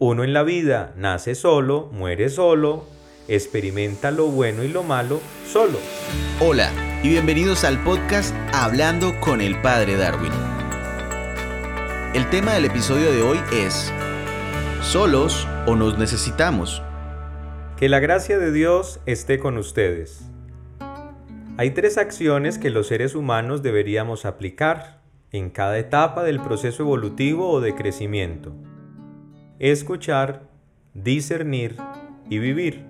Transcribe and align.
Uno 0.00 0.24
en 0.24 0.32
la 0.32 0.42
vida 0.42 0.92
nace 0.96 1.36
solo, 1.36 1.88
muere 1.92 2.28
solo, 2.28 2.84
experimenta 3.28 4.10
lo 4.10 4.26
bueno 4.26 4.64
y 4.64 4.68
lo 4.68 4.82
malo 4.82 5.20
solo. 5.46 5.78
Hola 6.40 6.72
y 7.04 7.10
bienvenidos 7.10 7.62
al 7.62 7.80
podcast 7.84 8.34
Hablando 8.52 9.12
con 9.20 9.40
el 9.40 9.60
Padre 9.60 9.94
Darwin. 9.96 10.32
El 12.12 12.28
tema 12.28 12.54
del 12.54 12.64
episodio 12.64 13.12
de 13.12 13.22
hoy 13.22 13.38
es 13.52 13.92
¿Solos 14.82 15.46
o 15.64 15.76
nos 15.76 15.96
necesitamos? 15.96 16.82
Que 17.76 17.88
la 17.88 18.00
gracia 18.00 18.36
de 18.36 18.50
Dios 18.50 18.98
esté 19.06 19.38
con 19.38 19.56
ustedes. 19.58 20.28
Hay 21.56 21.70
tres 21.70 21.98
acciones 21.98 22.58
que 22.58 22.70
los 22.70 22.88
seres 22.88 23.14
humanos 23.14 23.62
deberíamos 23.62 24.24
aplicar 24.24 25.02
en 25.30 25.50
cada 25.50 25.78
etapa 25.78 26.24
del 26.24 26.40
proceso 26.40 26.82
evolutivo 26.82 27.48
o 27.48 27.60
de 27.60 27.76
crecimiento 27.76 28.56
escuchar, 29.58 30.48
discernir 30.94 31.76
y 32.28 32.38
vivir. 32.38 32.84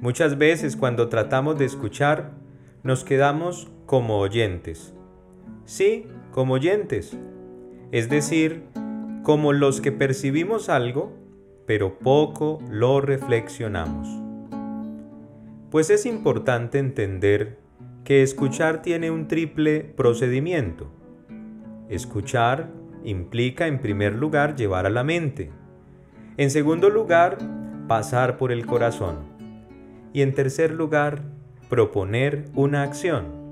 Muchas 0.00 0.38
veces 0.38 0.76
cuando 0.76 1.08
tratamos 1.08 1.58
de 1.58 1.64
escuchar, 1.64 2.32
nos 2.82 3.04
quedamos 3.04 3.70
como 3.86 4.18
oyentes. 4.18 4.92
Sí, 5.64 6.06
como 6.32 6.54
oyentes. 6.54 7.16
Es 7.92 8.08
decir, 8.08 8.64
como 9.22 9.52
los 9.52 9.80
que 9.80 9.92
percibimos 9.92 10.68
algo, 10.68 11.12
pero 11.66 11.98
poco 11.98 12.60
lo 12.68 13.00
reflexionamos. 13.00 14.08
Pues 15.70 15.90
es 15.90 16.06
importante 16.06 16.78
entender 16.78 17.58
que 18.04 18.22
escuchar 18.22 18.82
tiene 18.82 19.10
un 19.10 19.28
triple 19.28 19.80
procedimiento. 19.80 20.90
Escuchar, 21.88 22.70
implica 23.04 23.66
en 23.66 23.80
primer 23.80 24.14
lugar 24.14 24.56
llevar 24.56 24.86
a 24.86 24.90
la 24.90 25.04
mente. 25.04 25.50
En 26.36 26.50
segundo 26.50 26.90
lugar, 26.90 27.38
pasar 27.88 28.36
por 28.38 28.52
el 28.52 28.66
corazón. 28.66 29.18
Y 30.12 30.22
en 30.22 30.34
tercer 30.34 30.72
lugar, 30.72 31.22
proponer 31.68 32.44
una 32.54 32.82
acción. 32.82 33.42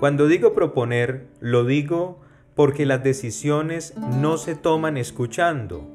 Cuando 0.00 0.26
digo 0.26 0.52
proponer, 0.52 1.28
lo 1.40 1.64
digo 1.64 2.20
porque 2.54 2.86
las 2.86 3.02
decisiones 3.02 3.94
no 4.20 4.36
se 4.36 4.54
toman 4.54 4.96
escuchando, 4.96 5.88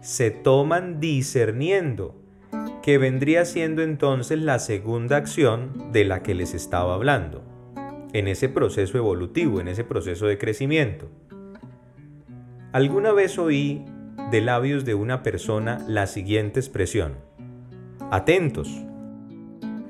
se 0.00 0.30
toman 0.30 1.00
discerniendo, 1.00 2.16
que 2.82 2.98
vendría 2.98 3.44
siendo 3.44 3.82
entonces 3.82 4.38
la 4.40 4.58
segunda 4.58 5.16
acción 5.16 5.90
de 5.92 6.04
la 6.04 6.22
que 6.22 6.34
les 6.34 6.54
estaba 6.54 6.94
hablando, 6.94 7.42
en 8.12 8.28
ese 8.28 8.48
proceso 8.48 8.98
evolutivo, 8.98 9.60
en 9.60 9.68
ese 9.68 9.84
proceso 9.84 10.26
de 10.26 10.38
crecimiento. 10.38 11.08
Alguna 12.72 13.10
vez 13.10 13.36
oí 13.36 13.84
de 14.30 14.40
labios 14.40 14.84
de 14.84 14.94
una 14.94 15.24
persona 15.24 15.84
la 15.88 16.06
siguiente 16.06 16.60
expresión. 16.60 17.14
Atentos. 18.12 18.68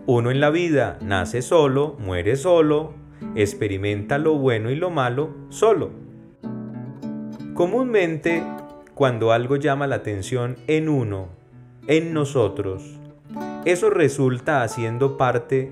Uno 0.06 0.30
en 0.30 0.40
la 0.40 0.48
vida 0.48 0.96
nace 1.02 1.42
solo, 1.42 1.96
muere 1.98 2.36
solo, 2.36 2.94
experimenta 3.34 4.16
lo 4.16 4.36
bueno 4.36 4.70
y 4.70 4.76
lo 4.76 4.88
malo 4.88 5.34
solo. 5.50 5.90
Comúnmente, 7.52 8.42
cuando 8.94 9.32
algo 9.32 9.56
llama 9.56 9.86
la 9.86 9.96
atención 9.96 10.56
en 10.66 10.88
uno, 10.88 11.28
en 11.86 12.14
nosotros, 12.14 12.98
eso 13.66 13.90
resulta 13.90 14.62
haciendo 14.62 15.18
parte 15.18 15.70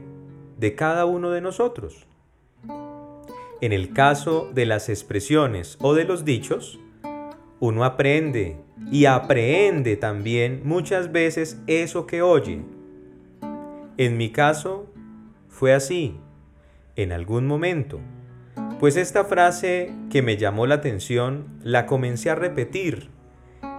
de 0.59 0.75
cada 0.75 1.07
uno 1.07 1.31
de 1.31 1.41
nosotros. 1.41 2.07
En 3.63 3.73
el 3.73 3.95
caso 3.95 4.51
de 4.53 4.67
las 4.67 4.91
expresiones 4.91 5.79
o 5.81 5.95
de 5.95 6.05
los 6.05 6.27
dichos, 6.27 6.79
uno 7.61 7.85
aprende 7.85 8.57
y 8.91 9.07
aprende 9.07 9.97
también 9.97 10.63
muchas 10.65 11.13
veces 11.13 11.61
eso 11.67 12.07
que 12.07 12.23
oye. 12.23 12.63
En 13.97 14.17
mi 14.17 14.31
caso, 14.31 14.87
fue 15.49 15.75
así, 15.75 16.17
en 16.95 17.13
algún 17.13 17.47
momento, 17.47 18.01
pues 18.79 18.97
esta 18.97 19.25
frase 19.25 19.93
que 20.11 20.23
me 20.23 20.37
llamó 20.37 20.67
la 20.67 20.77
atención 20.77 21.47
la 21.63 21.87
comencé 21.87 22.31
a 22.31 22.37
repetir 22.37 23.11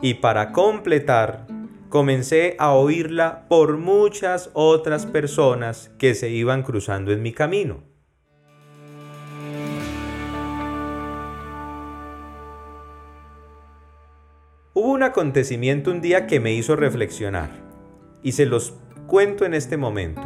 y 0.02 0.16
para 0.16 0.52
completar 0.52 1.48
comencé 1.90 2.56
a 2.60 2.74
oírla 2.74 3.48
por 3.48 3.78
muchas 3.78 4.52
otras 4.54 5.06
personas 5.06 5.92
que 5.98 6.14
se 6.14 6.30
iban 6.30 6.64
cruzando 6.64 7.12
en 7.12 7.22
mi 7.22 7.34
camino. 7.34 7.89
Hubo 14.82 14.94
un 14.94 15.04
acontecimiento 15.04 15.92
un 15.92 16.00
día 16.00 16.26
que 16.26 16.40
me 16.40 16.54
hizo 16.54 16.78
reflexionar 16.78 17.50
y 18.24 18.32
se 18.32 18.46
los 18.46 18.76
cuento 19.08 19.44
en 19.44 19.54
este 19.54 19.76
momento. 19.76 20.22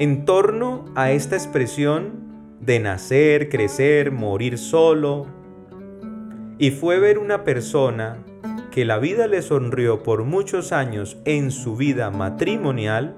En 0.00 0.24
torno 0.24 0.86
a 0.96 1.12
esta 1.12 1.36
expresión 1.36 2.56
de 2.58 2.80
nacer, 2.80 3.48
crecer, 3.48 4.10
morir 4.10 4.58
solo, 4.58 5.26
y 6.58 6.72
fue 6.72 6.98
ver 6.98 7.20
una 7.20 7.44
persona 7.44 8.18
que 8.72 8.84
la 8.84 8.98
vida 8.98 9.28
le 9.28 9.40
sonrió 9.42 10.02
por 10.02 10.24
muchos 10.24 10.72
años 10.72 11.16
en 11.24 11.52
su 11.52 11.76
vida 11.76 12.10
matrimonial 12.10 13.14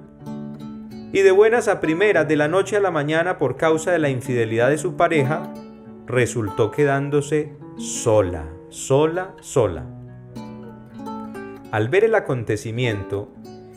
y 1.15 1.21
de 1.21 1.31
buenas 1.31 1.67
a 1.67 1.81
primeras 1.81 2.29
de 2.29 2.37
la 2.37 2.49
noche 2.49 2.77
a 2.77 2.81
la 2.81 2.91
mañana 2.91 3.39
por 3.39 3.57
causa 3.57 3.91
de 3.91 4.01
la 4.01 4.11
infidelidad 4.11 4.69
de 4.69 4.77
su 4.77 4.99
pareja, 4.99 5.55
resultó 6.07 6.71
quedándose 6.71 7.57
sola, 7.79 8.51
sola, 8.69 9.35
sola. 9.41 9.94
Al 11.75 11.89
ver 11.89 12.05
el 12.05 12.15
acontecimiento 12.15 13.33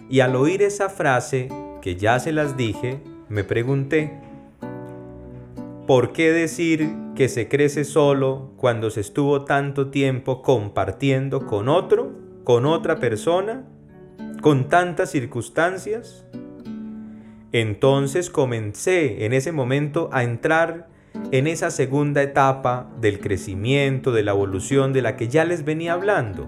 y 0.07 0.19
al 0.19 0.35
oír 0.35 0.61
esa 0.61 0.87
frase 0.87 1.49
que 1.81 1.95
ya 1.95 2.19
se 2.19 2.31
las 2.31 2.55
dije, 2.55 2.99
me 3.27 3.43
pregunté, 3.43 4.13
¿por 5.87 6.13
qué 6.13 6.31
decir 6.31 6.93
que 7.15 7.27
se 7.27 7.47
crece 7.47 7.85
solo 7.85 8.51
cuando 8.55 8.91
se 8.91 9.01
estuvo 9.01 9.45
tanto 9.45 9.89
tiempo 9.89 10.43
compartiendo 10.43 11.47
con 11.47 11.69
otro, 11.69 12.11
con 12.43 12.67
otra 12.67 12.99
persona, 12.99 13.65
con 14.43 14.69
tantas 14.69 15.09
circunstancias? 15.09 16.23
Entonces 17.51 18.29
comencé 18.29 19.25
en 19.25 19.33
ese 19.33 19.51
momento 19.51 20.11
a 20.11 20.23
entrar 20.23 20.87
en 21.31 21.47
esa 21.47 21.71
segunda 21.71 22.21
etapa 22.21 22.91
del 23.01 23.19
crecimiento, 23.19 24.11
de 24.11 24.21
la 24.21 24.33
evolución 24.33 24.93
de 24.93 25.01
la 25.01 25.15
que 25.15 25.29
ya 25.29 25.45
les 25.45 25.65
venía 25.65 25.93
hablando 25.93 26.45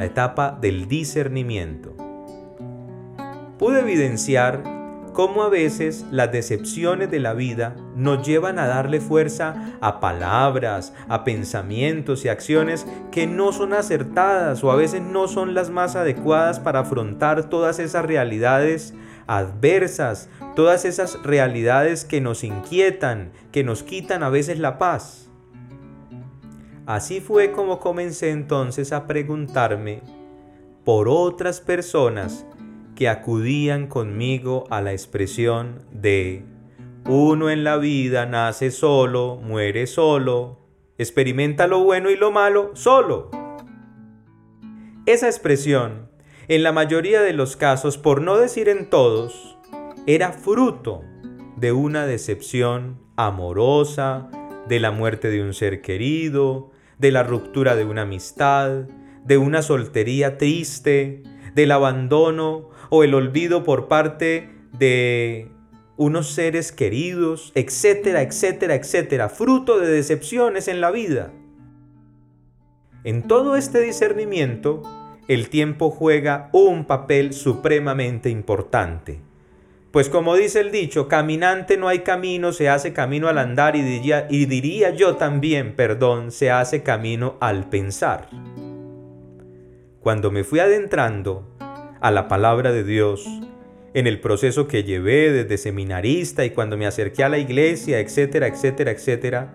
la 0.00 0.06
etapa 0.06 0.56
del 0.58 0.88
discernimiento. 0.88 1.94
Pude 3.58 3.80
evidenciar 3.80 4.62
cómo 5.12 5.42
a 5.42 5.50
veces 5.50 6.06
las 6.10 6.32
decepciones 6.32 7.10
de 7.10 7.20
la 7.20 7.34
vida 7.34 7.76
nos 7.96 8.26
llevan 8.26 8.58
a 8.58 8.66
darle 8.66 9.02
fuerza 9.02 9.76
a 9.82 10.00
palabras, 10.00 10.94
a 11.10 11.22
pensamientos 11.22 12.24
y 12.24 12.28
acciones 12.28 12.86
que 13.12 13.26
no 13.26 13.52
son 13.52 13.74
acertadas 13.74 14.64
o 14.64 14.72
a 14.72 14.76
veces 14.76 15.02
no 15.02 15.28
son 15.28 15.52
las 15.52 15.68
más 15.68 15.96
adecuadas 15.96 16.60
para 16.60 16.80
afrontar 16.80 17.50
todas 17.50 17.78
esas 17.78 18.06
realidades 18.06 18.94
adversas, 19.26 20.30
todas 20.56 20.86
esas 20.86 21.22
realidades 21.22 22.06
que 22.06 22.22
nos 22.22 22.42
inquietan, 22.42 23.32
que 23.52 23.64
nos 23.64 23.82
quitan 23.82 24.22
a 24.22 24.30
veces 24.30 24.58
la 24.58 24.78
paz. 24.78 25.29
Así 26.90 27.20
fue 27.20 27.52
como 27.52 27.78
comencé 27.78 28.30
entonces 28.30 28.92
a 28.92 29.06
preguntarme 29.06 30.02
por 30.84 31.08
otras 31.08 31.60
personas 31.60 32.44
que 32.96 33.08
acudían 33.08 33.86
conmigo 33.86 34.64
a 34.70 34.80
la 34.80 34.90
expresión 34.90 35.84
de 35.92 36.42
uno 37.06 37.48
en 37.48 37.62
la 37.62 37.76
vida 37.76 38.26
nace 38.26 38.72
solo, 38.72 39.36
muere 39.40 39.86
solo, 39.86 40.58
experimenta 40.98 41.68
lo 41.68 41.84
bueno 41.84 42.10
y 42.10 42.16
lo 42.16 42.32
malo 42.32 42.72
solo. 42.74 43.30
Esa 45.06 45.28
expresión, 45.28 46.10
en 46.48 46.64
la 46.64 46.72
mayoría 46.72 47.22
de 47.22 47.34
los 47.34 47.54
casos, 47.56 47.98
por 47.98 48.20
no 48.20 48.36
decir 48.36 48.68
en 48.68 48.90
todos, 48.90 49.56
era 50.08 50.32
fruto 50.32 51.04
de 51.56 51.70
una 51.70 52.04
decepción 52.04 52.98
amorosa, 53.14 54.28
de 54.66 54.80
la 54.80 54.90
muerte 54.90 55.30
de 55.30 55.40
un 55.40 55.54
ser 55.54 55.82
querido, 55.82 56.72
de 57.00 57.10
la 57.10 57.22
ruptura 57.22 57.74
de 57.76 57.84
una 57.84 58.02
amistad, 58.02 58.84
de 59.24 59.38
una 59.38 59.62
soltería 59.62 60.38
triste, 60.38 61.22
del 61.54 61.72
abandono 61.72 62.68
o 62.90 63.02
el 63.02 63.14
olvido 63.14 63.64
por 63.64 63.88
parte 63.88 64.50
de 64.78 65.48
unos 65.96 66.30
seres 66.30 66.72
queridos, 66.72 67.52
etcétera, 67.54 68.22
etcétera, 68.22 68.74
etcétera, 68.74 69.28
fruto 69.28 69.78
de 69.78 69.88
decepciones 69.88 70.68
en 70.68 70.80
la 70.80 70.90
vida. 70.90 71.32
En 73.04 73.26
todo 73.26 73.56
este 73.56 73.80
discernimiento, 73.80 74.82
el 75.26 75.48
tiempo 75.48 75.90
juega 75.90 76.50
un 76.52 76.84
papel 76.84 77.32
supremamente 77.32 78.30
importante. 78.30 79.20
Pues 79.90 80.08
como 80.08 80.36
dice 80.36 80.60
el 80.60 80.70
dicho, 80.70 81.08
caminante 81.08 81.76
no 81.76 81.88
hay 81.88 82.00
camino, 82.00 82.52
se 82.52 82.68
hace 82.68 82.92
camino 82.92 83.26
al 83.26 83.38
andar 83.38 83.74
y 83.74 83.82
diría, 83.82 84.28
y 84.30 84.46
diría 84.46 84.90
yo 84.90 85.16
también, 85.16 85.74
perdón, 85.74 86.30
se 86.30 86.50
hace 86.52 86.84
camino 86.84 87.36
al 87.40 87.68
pensar. 87.68 88.28
cuando 90.00 90.30
me 90.30 90.44
fui 90.44 90.60
adentrando 90.60 91.46
a 92.00 92.10
la 92.10 92.26
palabra 92.28 92.72
de 92.72 92.84
Dios, 92.84 93.26
en 93.92 94.06
el 94.06 94.20
proceso 94.20 94.68
que 94.68 94.84
llevé 94.84 95.30
desde 95.30 95.58
seminarista 95.58 96.44
y 96.44 96.50
cuando 96.50 96.76
me 96.76 96.86
acerqué 96.86 97.24
a 97.24 97.28
la 97.28 97.38
iglesia, 97.38 97.98
etcétera, 97.98 98.46
etcétera, 98.46 98.92
etcétera, 98.92 99.54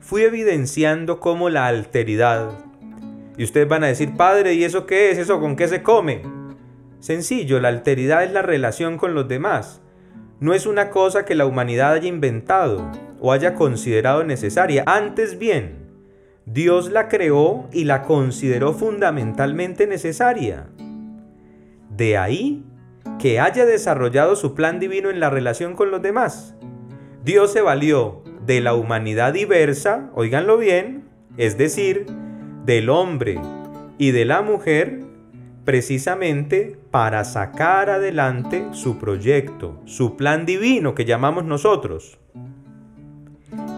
fui 0.00 0.22
evidenciando 0.22 1.20
cómo 1.20 1.50
la 1.50 1.66
alteridad, 1.66 2.52
y 3.36 3.44
ustedes 3.44 3.68
van 3.68 3.84
a 3.84 3.88
decir, 3.88 4.16
Padre, 4.16 4.54
¿y 4.54 4.64
eso 4.64 4.86
qué 4.86 5.10
es? 5.10 5.18
¿Eso 5.18 5.40
con 5.40 5.56
qué 5.56 5.68
se 5.68 5.82
come? 5.82 6.22
Sencillo, 7.00 7.60
la 7.60 7.68
alteridad 7.68 8.24
es 8.24 8.32
la 8.32 8.42
relación 8.42 8.96
con 8.98 9.14
los 9.14 9.28
demás. 9.28 9.82
No 10.40 10.54
es 10.54 10.66
una 10.66 10.90
cosa 10.90 11.24
que 11.24 11.34
la 11.34 11.46
humanidad 11.46 11.92
haya 11.92 12.08
inventado 12.08 12.90
o 13.20 13.32
haya 13.32 13.54
considerado 13.54 14.24
necesaria. 14.24 14.82
Antes 14.86 15.38
bien, 15.38 15.86
Dios 16.44 16.90
la 16.90 17.08
creó 17.08 17.68
y 17.72 17.84
la 17.84 18.02
consideró 18.02 18.72
fundamentalmente 18.72 19.86
necesaria. 19.86 20.68
De 21.90 22.16
ahí 22.16 22.64
que 23.18 23.40
haya 23.40 23.64
desarrollado 23.64 24.36
su 24.36 24.54
plan 24.54 24.78
divino 24.78 25.10
en 25.10 25.20
la 25.20 25.30
relación 25.30 25.74
con 25.74 25.90
los 25.90 26.02
demás. 26.02 26.54
Dios 27.24 27.52
se 27.52 27.62
valió 27.62 28.22
de 28.44 28.60
la 28.60 28.74
humanidad 28.74 29.32
diversa, 29.32 30.10
oíganlo 30.14 30.58
bien, 30.58 31.08
es 31.36 31.58
decir, 31.58 32.06
del 32.64 32.90
hombre 32.90 33.40
y 33.98 34.10
de 34.12 34.24
la 34.24 34.42
mujer, 34.42 35.00
precisamente 35.66 36.78
para 36.92 37.24
sacar 37.24 37.90
adelante 37.90 38.68
su 38.70 38.98
proyecto, 38.98 39.82
su 39.84 40.16
plan 40.16 40.46
divino 40.46 40.94
que 40.94 41.04
llamamos 41.04 41.44
nosotros. 41.44 42.18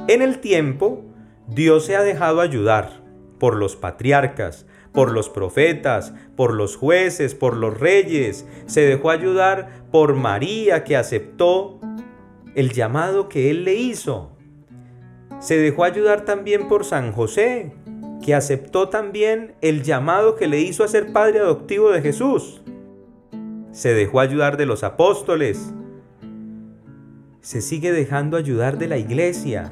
En 0.06 0.20
el 0.20 0.38
tiempo, 0.38 1.06
Dios 1.49 1.87
se 1.87 1.96
ha 1.96 2.02
dejado 2.02 2.43
ayudar 2.43 3.02
por 3.38 3.56
los 3.56 3.75
patriarcas, 3.75 4.67
por 4.93 5.11
los 5.11 5.31
profetas, 5.31 6.12
por 6.37 6.52
los 6.52 6.76
jueces, 6.76 7.35
por 7.35 7.56
los 7.56 7.81
reyes. 7.81 8.46
Se 8.67 8.82
dejó 8.82 9.11
ayudar 9.11 9.85
por 9.90 10.14
María 10.14 10.85
que 10.85 10.94
aceptó 10.96 11.81
el 12.55 12.73
llamado 12.73 13.31
que 13.31 13.49
Él 13.50 13.64
le 13.64 13.76
hizo. 13.76 14.37
Se 15.40 15.56
dejó 15.56 15.85
ayudar 15.85 16.26
también 16.26 16.69
por 16.69 16.85
San 16.85 17.12
José, 17.12 17.73
que 18.25 18.35
aceptó 18.35 18.88
también 18.88 19.55
el 19.61 19.82
llamado 19.82 20.37
que 20.37 20.49
le 20.49 20.61
hizo 20.61 20.85
a 20.85 20.88
ser 20.88 21.12
padre 21.12 21.41
adoptivo 21.41 21.91
de 21.91 22.03
Jesús. 22.03 22.62
Se 23.73 23.94
dejó 23.94 24.20
ayudar 24.20 24.56
de 24.56 24.67
los 24.67 24.82
apóstoles. 24.82 25.73
Se 27.41 27.61
sigue 27.61 27.93
dejando 27.93 28.37
ayudar 28.37 28.79
de 28.79 28.88
la 28.88 28.99
iglesia 28.99 29.70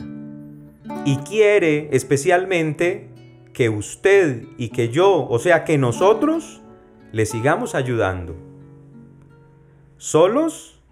y 1.05 1.17
quiere 1.19 1.89
especialmente 1.93 3.09
que 3.53 3.69
usted 3.69 4.45
y 4.59 4.69
que 4.69 4.89
yo, 4.91 5.27
o 5.29 5.39
sea, 5.39 5.65
que 5.65 5.79
nosotros, 5.79 6.61
le 7.13 7.27
sigamos 7.27 7.75
ayudando. 7.75 8.37
¿Solos 9.97 10.83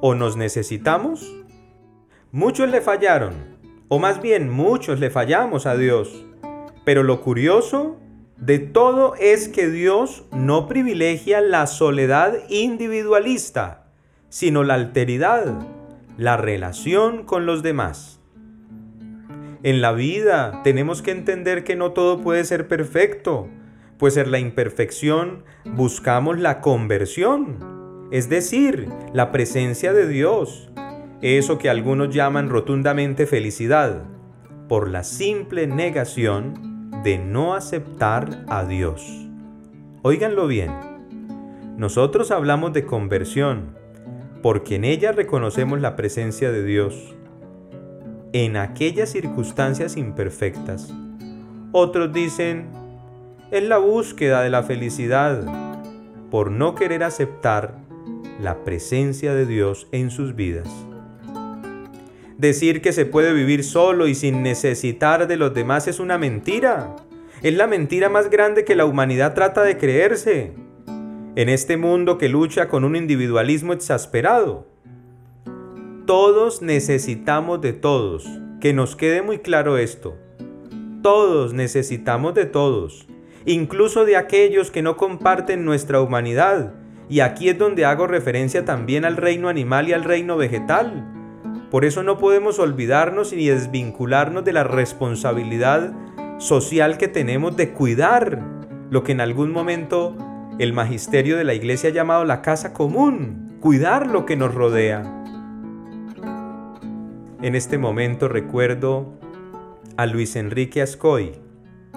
o 0.00 0.14
nos 0.14 0.36
necesitamos? 0.36 1.34
Muchos 2.30 2.70
le 2.70 2.80
fallaron, 2.80 3.34
o 3.88 3.98
más 3.98 4.22
bien 4.22 4.50
muchos 4.50 5.00
le 5.00 5.10
fallamos 5.10 5.66
a 5.66 5.76
Dios. 5.76 6.24
Pero 6.84 7.02
lo 7.02 7.20
curioso 7.20 7.98
de 8.36 8.58
todo 8.58 9.14
es 9.18 9.48
que 9.48 9.68
Dios 9.68 10.24
no 10.32 10.68
privilegia 10.68 11.40
la 11.40 11.66
soledad 11.66 12.34
individualista, 12.48 13.86
sino 14.28 14.64
la 14.64 14.74
alteridad, 14.74 15.66
la 16.18 16.36
relación 16.36 17.24
con 17.24 17.46
los 17.46 17.62
demás. 17.62 18.20
En 19.62 19.80
la 19.80 19.92
vida 19.92 20.60
tenemos 20.62 21.00
que 21.00 21.12
entender 21.12 21.64
que 21.64 21.76
no 21.76 21.92
todo 21.92 22.20
puede 22.20 22.44
ser 22.44 22.68
perfecto, 22.68 23.48
pues 23.96 24.16
en 24.16 24.30
la 24.30 24.38
imperfección 24.38 25.44
buscamos 25.64 26.38
la 26.38 26.60
conversión, 26.60 28.08
es 28.10 28.28
decir, 28.28 28.88
la 29.14 29.32
presencia 29.32 29.94
de 29.94 30.06
Dios, 30.06 30.70
eso 31.22 31.56
que 31.56 31.70
algunos 31.70 32.14
llaman 32.14 32.50
rotundamente 32.50 33.26
felicidad, 33.26 34.02
por 34.68 34.90
la 34.90 35.04
simple 35.04 35.66
negación 35.66 36.73
de 37.04 37.18
no 37.18 37.52
aceptar 37.52 38.44
a 38.48 38.64
Dios. 38.64 39.28
Óiganlo 40.00 40.46
bien, 40.46 40.72
nosotros 41.76 42.30
hablamos 42.30 42.72
de 42.72 42.86
conversión, 42.86 43.76
porque 44.42 44.76
en 44.76 44.84
ella 44.84 45.12
reconocemos 45.12 45.82
la 45.82 45.96
presencia 45.96 46.50
de 46.50 46.64
Dios 46.64 47.14
en 48.32 48.56
aquellas 48.56 49.10
circunstancias 49.10 49.98
imperfectas. 49.98 50.94
Otros 51.72 52.10
dicen, 52.12 52.68
es 53.50 53.62
la 53.64 53.76
búsqueda 53.76 54.40
de 54.40 54.48
la 54.48 54.62
felicidad 54.62 55.44
por 56.30 56.50
no 56.50 56.74
querer 56.74 57.04
aceptar 57.04 57.74
la 58.40 58.64
presencia 58.64 59.34
de 59.34 59.44
Dios 59.44 59.88
en 59.92 60.10
sus 60.10 60.34
vidas. 60.34 60.68
Decir 62.44 62.82
que 62.82 62.92
se 62.92 63.06
puede 63.06 63.32
vivir 63.32 63.64
solo 63.64 64.06
y 64.06 64.14
sin 64.14 64.42
necesitar 64.42 65.26
de 65.26 65.38
los 65.38 65.54
demás 65.54 65.88
es 65.88 65.98
una 65.98 66.18
mentira. 66.18 66.94
Es 67.40 67.54
la 67.54 67.66
mentira 67.66 68.10
más 68.10 68.28
grande 68.28 68.66
que 68.66 68.76
la 68.76 68.84
humanidad 68.84 69.32
trata 69.32 69.62
de 69.62 69.78
creerse. 69.78 70.52
En 71.36 71.48
este 71.48 71.78
mundo 71.78 72.18
que 72.18 72.28
lucha 72.28 72.68
con 72.68 72.84
un 72.84 72.96
individualismo 72.96 73.72
exasperado, 73.72 74.66
todos 76.04 76.60
necesitamos 76.60 77.62
de 77.62 77.72
todos. 77.72 78.28
Que 78.60 78.74
nos 78.74 78.94
quede 78.94 79.22
muy 79.22 79.38
claro 79.38 79.78
esto. 79.78 80.14
Todos 81.02 81.54
necesitamos 81.54 82.34
de 82.34 82.44
todos, 82.44 83.06
incluso 83.46 84.04
de 84.04 84.18
aquellos 84.18 84.70
que 84.70 84.82
no 84.82 84.98
comparten 84.98 85.64
nuestra 85.64 86.02
humanidad. 86.02 86.74
Y 87.08 87.20
aquí 87.20 87.48
es 87.48 87.56
donde 87.56 87.86
hago 87.86 88.06
referencia 88.06 88.66
también 88.66 89.06
al 89.06 89.16
reino 89.16 89.48
animal 89.48 89.88
y 89.88 89.94
al 89.94 90.04
reino 90.04 90.36
vegetal. 90.36 91.23
Por 91.74 91.84
eso 91.84 92.04
no 92.04 92.18
podemos 92.18 92.60
olvidarnos 92.60 93.32
ni 93.32 93.48
desvincularnos 93.48 94.44
de 94.44 94.52
la 94.52 94.62
responsabilidad 94.62 95.92
social 96.38 96.98
que 96.98 97.08
tenemos 97.08 97.56
de 97.56 97.72
cuidar 97.72 98.40
lo 98.90 99.02
que 99.02 99.10
en 99.10 99.20
algún 99.20 99.50
momento 99.50 100.16
el 100.60 100.72
magisterio 100.72 101.36
de 101.36 101.42
la 101.42 101.52
iglesia 101.52 101.90
ha 101.90 101.92
llamado 101.92 102.24
la 102.24 102.42
casa 102.42 102.72
común, 102.72 103.56
cuidar 103.58 104.06
lo 104.06 104.24
que 104.24 104.36
nos 104.36 104.54
rodea. 104.54 105.02
En 107.42 107.56
este 107.56 107.76
momento 107.76 108.28
recuerdo 108.28 109.18
a 109.96 110.06
Luis 110.06 110.36
Enrique 110.36 110.80
Ascoy, 110.80 111.32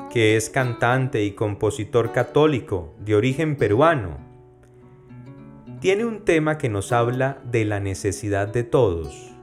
que 0.10 0.38
es 0.38 0.50
cantante 0.50 1.24
y 1.24 1.34
compositor 1.34 2.14
católico 2.14 2.96
de 3.06 3.14
origen 3.14 3.56
peruano. 3.58 4.18
Tiene 5.82 6.04
un 6.04 6.26
tema 6.26 6.58
que 6.58 6.68
nos 6.68 6.92
habla 6.92 7.38
de 7.44 7.64
la 7.64 7.80
necesidad 7.80 8.48
de 8.48 8.64
todos, 8.64 9.37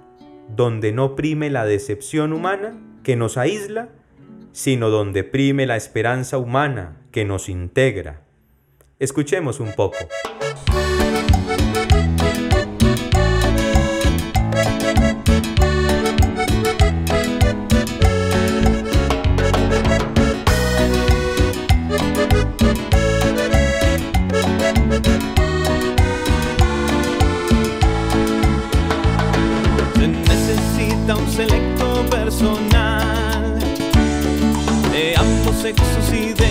donde 0.49 0.93
no 0.93 1.17
prime 1.17 1.51
la 1.51 1.65
decepción 1.65 2.33
humana 2.33 2.79
que 3.03 3.17
nos 3.17 3.37
aísla, 3.37 3.89
sino 4.53 4.91
donde 4.91 5.25
prime 5.25 5.67
la 5.67 5.77
esperanza 5.77 6.39
humana 6.39 7.01
que 7.11 7.25
nos 7.25 7.49
integra. 7.49 8.23
Escuchemos 8.99 9.61
un 9.61 9.73
poco. 9.73 9.99
Sexos 35.64 36.12
y 36.12 36.35
de 36.35 36.44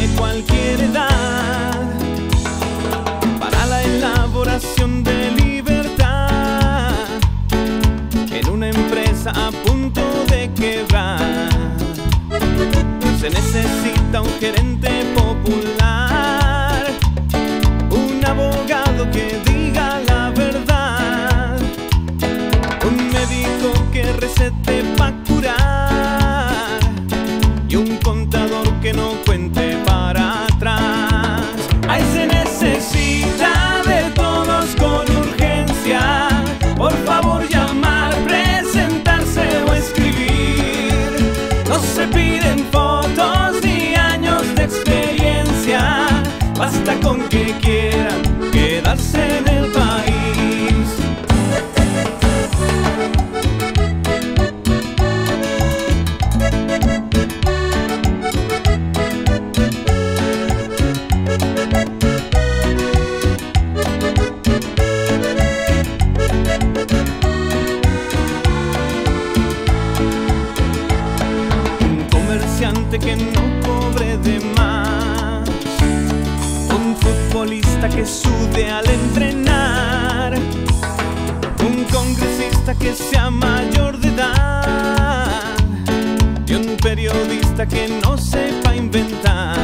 periodista 86.96 87.66
que 87.66 87.88
no 87.88 88.16
sepa 88.20 88.76
inventar. 88.76 89.58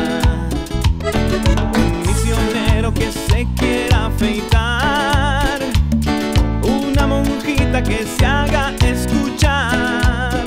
Un 1.75 2.01
misionero 2.01 2.91
que 2.91 3.11
se 3.11 3.47
quiera 3.55 4.07
afeitar. 4.07 5.59
Una 6.63 7.05
monjita 7.05 7.83
que 7.83 8.03
se 8.17 8.25
haga 8.25 8.73
escuchar. 8.81 10.43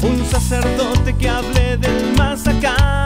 Un 0.00 0.24
sacerdote 0.24 1.14
que 1.14 1.28
hable 1.28 1.76
del 1.76 2.16
más 2.16 2.46
acá. 2.46 3.04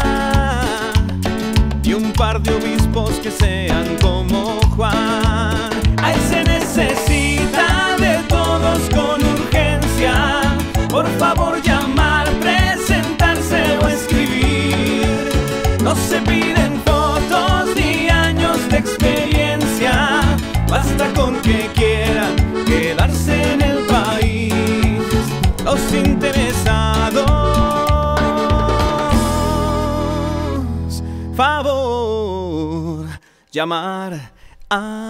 Y 1.82 1.92
un 1.92 2.12
par 2.12 2.40
de 2.40 2.54
obispos 2.54 3.18
que 3.18 3.32
sean 3.32 3.96
como 4.00 4.60
Juan. 4.76 5.70
Ahí 6.04 6.20
se 6.30 6.44
necesita 6.44 7.96
de 7.98 8.18
todos 8.28 8.78
con 8.90 9.18
urgencia. 9.24 10.42
Por 10.88 11.06
favor, 11.18 11.49
llamar 33.60 34.32
a 34.70 35.09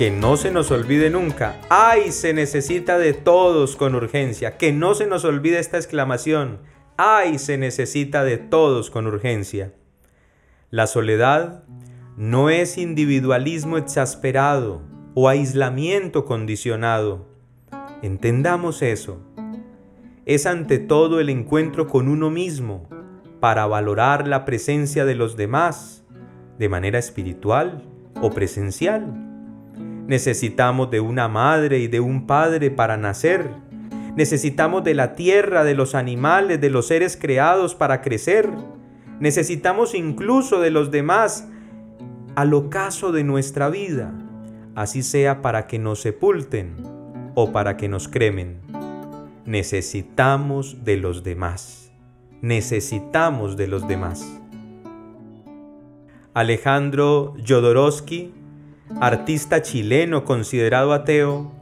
Que 0.00 0.10
no 0.10 0.38
se 0.38 0.50
nos 0.50 0.70
olvide 0.70 1.10
nunca. 1.10 1.60
¡Ay! 1.68 2.10
Se 2.10 2.32
necesita 2.32 2.96
de 2.96 3.12
todos 3.12 3.76
con 3.76 3.94
urgencia. 3.94 4.56
Que 4.56 4.72
no 4.72 4.94
se 4.94 5.06
nos 5.06 5.26
olvide 5.26 5.58
esta 5.58 5.76
exclamación. 5.76 6.60
¡Ay! 6.96 7.38
Se 7.38 7.58
necesita 7.58 8.24
de 8.24 8.38
todos 8.38 8.88
con 8.88 9.06
urgencia. 9.06 9.74
La 10.70 10.86
soledad 10.86 11.64
no 12.16 12.48
es 12.48 12.78
individualismo 12.78 13.76
exasperado 13.76 14.80
o 15.12 15.28
aislamiento 15.28 16.24
condicionado. 16.24 17.26
Entendamos 18.00 18.80
eso. 18.80 19.20
Es 20.24 20.46
ante 20.46 20.78
todo 20.78 21.20
el 21.20 21.28
encuentro 21.28 21.88
con 21.88 22.08
uno 22.08 22.30
mismo 22.30 22.88
para 23.38 23.66
valorar 23.66 24.26
la 24.26 24.46
presencia 24.46 25.04
de 25.04 25.14
los 25.14 25.36
demás 25.36 26.06
de 26.58 26.70
manera 26.70 26.98
espiritual 26.98 27.84
o 28.22 28.30
presencial. 28.30 29.29
Necesitamos 30.10 30.90
de 30.90 30.98
una 30.98 31.28
madre 31.28 31.78
y 31.78 31.86
de 31.86 32.00
un 32.00 32.26
padre 32.26 32.72
para 32.72 32.96
nacer. 32.96 33.48
Necesitamos 34.16 34.82
de 34.82 34.94
la 34.94 35.14
tierra, 35.14 35.62
de 35.62 35.74
los 35.74 35.94
animales, 35.94 36.60
de 36.60 36.68
los 36.68 36.88
seres 36.88 37.16
creados 37.16 37.76
para 37.76 38.02
crecer. 38.02 38.50
Necesitamos 39.20 39.94
incluso 39.94 40.60
de 40.60 40.72
los 40.72 40.90
demás 40.90 41.46
al 42.34 42.54
ocaso 42.54 43.12
de 43.12 43.22
nuestra 43.22 43.68
vida, 43.68 44.12
así 44.74 45.04
sea 45.04 45.42
para 45.42 45.68
que 45.68 45.78
nos 45.78 46.00
sepulten 46.00 46.74
o 47.36 47.52
para 47.52 47.76
que 47.76 47.88
nos 47.88 48.08
cremen. 48.08 48.58
Necesitamos 49.44 50.82
de 50.82 50.96
los 50.96 51.22
demás. 51.22 51.92
Necesitamos 52.42 53.56
de 53.56 53.68
los 53.68 53.86
demás. 53.86 54.40
Alejandro 56.34 57.34
Jodorowsky 57.46 58.39
artista 58.98 59.62
chileno 59.62 60.24
considerado 60.24 60.92
ateo, 60.92 61.52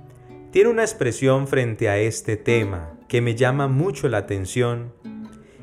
tiene 0.51 0.71
una 0.71 0.83
expresión 0.83 1.47
frente 1.47 1.89
a 1.89 1.99
este 1.99 2.37
tema 2.37 2.95
que 3.09 3.21
me 3.21 3.35
llama 3.35 3.69
mucho 3.69 4.09
la 4.09 4.19
atención 4.19 4.93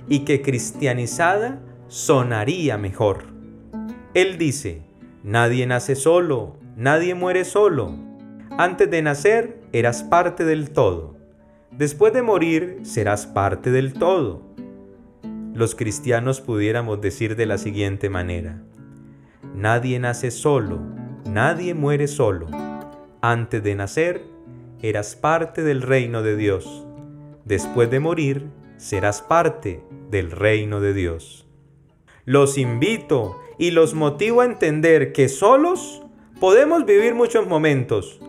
y 0.07 0.19
que 0.19 0.41
cristianizada 0.41 1.61
sonaría 1.87 2.77
mejor. 2.77 3.23
Él 4.13 4.37
dice, 4.37 4.83
nadie 5.23 5.65
nace 5.65 5.95
solo, 5.95 6.57
nadie 6.75 7.15
muere 7.15 7.45
solo. 7.45 7.95
Antes 8.57 8.89
de 8.89 9.01
nacer 9.01 9.59
eras 9.73 10.03
parte 10.03 10.45
del 10.45 10.69
todo. 10.69 11.17
Después 11.71 12.13
de 12.13 12.21
morir 12.21 12.79
serás 12.83 13.25
parte 13.25 13.71
del 13.71 13.93
todo. 13.93 14.41
Los 15.53 15.75
cristianos 15.75 16.41
pudiéramos 16.41 17.01
decir 17.01 17.35
de 17.35 17.45
la 17.45 17.57
siguiente 17.57 18.09
manera, 18.09 18.61
nadie 19.53 19.99
nace 19.99 20.31
solo, 20.31 20.81
Nadie 21.25 21.73
muere 21.73 22.07
solo. 22.07 22.47
Antes 23.19 23.63
de 23.63 23.73
nacer, 23.73 24.23
eras 24.81 25.15
parte 25.15 25.63
del 25.63 25.81
reino 25.81 26.21
de 26.21 26.37
Dios. 26.37 26.85
Después 27.45 27.89
de 27.89 27.99
morir, 27.99 28.47
serás 28.77 29.23
parte 29.23 29.83
del 30.11 30.29
reino 30.29 30.81
de 30.81 30.93
Dios. 30.93 31.47
Los 32.25 32.59
invito 32.59 33.39
y 33.57 33.71
los 33.71 33.95
motivo 33.95 34.41
a 34.41 34.45
entender 34.45 35.13
que 35.13 35.27
solos 35.27 36.03
podemos 36.39 36.85
vivir 36.85 37.15
muchos 37.15 37.47
momentos, 37.47 38.19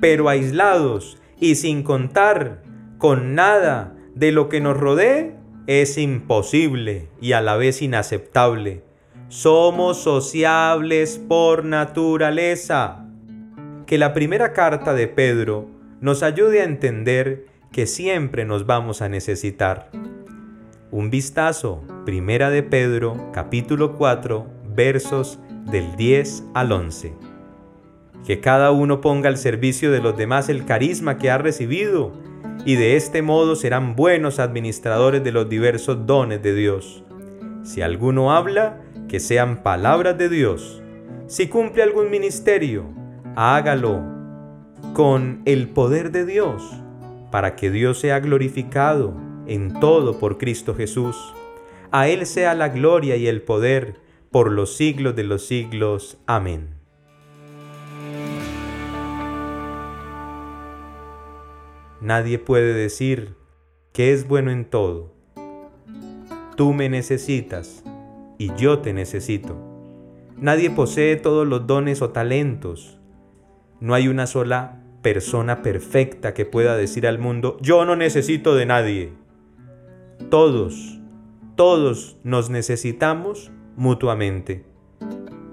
pero 0.00 0.30
aislados 0.30 1.18
y 1.38 1.56
sin 1.56 1.82
contar 1.82 2.62
con 2.96 3.34
nada 3.34 3.94
de 4.14 4.32
lo 4.32 4.48
que 4.48 4.60
nos 4.60 4.76
rodee 4.76 5.34
es 5.66 5.98
imposible 5.98 7.08
y 7.20 7.32
a 7.32 7.42
la 7.42 7.56
vez 7.56 7.82
inaceptable 7.82 8.87
somos 9.28 9.98
sociables 9.98 11.22
por 11.28 11.64
naturaleza. 11.64 13.04
Que 13.86 13.98
la 13.98 14.14
primera 14.14 14.52
carta 14.52 14.94
de 14.94 15.06
Pedro 15.06 15.68
nos 16.00 16.22
ayude 16.22 16.62
a 16.62 16.64
entender 16.64 17.46
que 17.70 17.86
siempre 17.86 18.44
nos 18.46 18.64
vamos 18.66 19.02
a 19.02 19.08
necesitar. 19.08 19.90
Un 20.90 21.10
vistazo, 21.10 21.82
Primera 22.06 22.48
de 22.48 22.62
Pedro, 22.62 23.30
capítulo 23.32 23.96
4, 23.96 24.46
versos 24.74 25.38
del 25.70 25.96
10 25.96 26.44
al 26.54 26.72
11. 26.72 27.12
Que 28.26 28.40
cada 28.40 28.70
uno 28.70 29.02
ponga 29.02 29.28
al 29.28 29.36
servicio 29.36 29.92
de 29.92 30.00
los 30.00 30.16
demás 30.16 30.48
el 30.48 30.64
carisma 30.64 31.18
que 31.18 31.30
ha 31.30 31.36
recibido, 31.36 32.12
y 32.64 32.76
de 32.76 32.96
este 32.96 33.20
modo 33.20 33.56
serán 33.56 33.94
buenos 33.94 34.38
administradores 34.38 35.22
de 35.22 35.32
los 35.32 35.48
diversos 35.48 36.06
dones 36.06 36.42
de 36.42 36.54
Dios. 36.54 37.04
Si 37.62 37.82
alguno 37.82 38.32
habla, 38.32 38.80
que 39.08 39.20
sean 39.20 39.62
palabras 39.62 40.16
de 40.18 40.28
Dios. 40.28 40.82
Si 41.26 41.48
cumple 41.48 41.82
algún 41.82 42.10
ministerio, 42.10 42.84
hágalo 43.34 44.02
con 44.92 45.42
el 45.46 45.68
poder 45.68 46.12
de 46.12 46.24
Dios, 46.24 46.62
para 47.30 47.56
que 47.56 47.70
Dios 47.70 47.98
sea 47.98 48.20
glorificado 48.20 49.14
en 49.46 49.80
todo 49.80 50.18
por 50.18 50.38
Cristo 50.38 50.74
Jesús. 50.74 51.16
A 51.90 52.08
Él 52.08 52.26
sea 52.26 52.54
la 52.54 52.68
gloria 52.68 53.16
y 53.16 53.26
el 53.26 53.42
poder 53.42 53.96
por 54.30 54.52
los 54.52 54.76
siglos 54.76 55.16
de 55.16 55.24
los 55.24 55.46
siglos. 55.46 56.18
Amén. 56.26 56.78
Nadie 62.00 62.38
puede 62.38 62.74
decir 62.74 63.34
que 63.92 64.12
es 64.12 64.28
bueno 64.28 64.50
en 64.50 64.66
todo. 64.66 65.12
Tú 66.56 66.72
me 66.72 66.88
necesitas 66.88 67.82
y 68.38 68.54
yo 68.54 68.78
te 68.78 68.92
necesito. 68.92 69.56
Nadie 70.36 70.70
posee 70.70 71.16
todos 71.16 71.46
los 71.46 71.66
dones 71.66 72.00
o 72.00 72.10
talentos. 72.10 72.98
No 73.80 73.94
hay 73.94 74.08
una 74.08 74.26
sola 74.26 74.80
persona 75.02 75.62
perfecta 75.62 76.34
que 76.34 76.46
pueda 76.46 76.76
decir 76.76 77.06
al 77.06 77.18
mundo, 77.18 77.56
yo 77.60 77.84
no 77.84 77.96
necesito 77.96 78.54
de 78.54 78.66
nadie. 78.66 79.12
Todos, 80.30 80.98
todos 81.56 82.16
nos 82.22 82.50
necesitamos 82.50 83.50
mutuamente. 83.76 84.64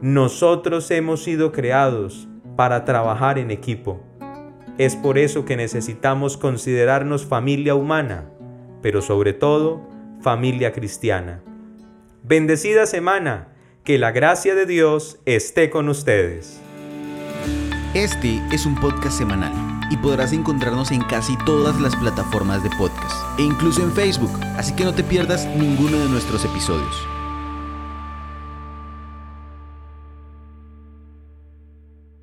Nosotros 0.01 0.89
hemos 0.91 1.23
sido 1.23 1.51
creados 1.51 2.27
para 2.55 2.85
trabajar 2.85 3.39
en 3.39 3.51
equipo. 3.51 4.01
Es 4.77 4.95
por 4.95 5.17
eso 5.17 5.45
que 5.45 5.55
necesitamos 5.55 6.37
considerarnos 6.37 7.25
familia 7.25 7.75
humana, 7.75 8.29
pero 8.81 9.01
sobre 9.01 9.33
todo 9.33 9.81
familia 10.21 10.73
cristiana. 10.73 11.41
Bendecida 12.27 12.87
semana, 12.87 13.49
que 13.83 13.99
la 13.99 14.09
gracia 14.09 14.55
de 14.55 14.65
Dios 14.65 15.19
esté 15.25 15.69
con 15.69 15.89
ustedes. 15.89 16.59
Este 17.93 18.41
es 18.51 18.65
un 18.65 18.73
podcast 18.81 19.15
semanal 19.15 19.53
y 19.91 19.97
podrás 19.97 20.33
encontrarnos 20.33 20.89
en 20.89 21.03
casi 21.03 21.37
todas 21.45 21.79
las 21.79 21.95
plataformas 21.95 22.63
de 22.63 22.71
podcast 22.79 23.15
e 23.37 23.43
incluso 23.43 23.83
en 23.83 23.91
Facebook, 23.91 24.31
así 24.57 24.75
que 24.75 24.85
no 24.85 24.95
te 24.95 25.03
pierdas 25.03 25.45
ninguno 25.55 25.99
de 25.99 26.09
nuestros 26.09 26.43
episodios. 26.43 26.95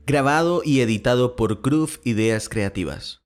Grabado 0.05 0.63
y 0.65 0.81
editado 0.81 1.37
por 1.37 1.63
Groove 1.63 2.01
Ideas 2.03 2.49
Creativas. 2.49 3.23